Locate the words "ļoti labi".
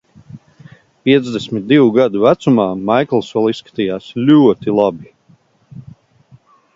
4.31-5.13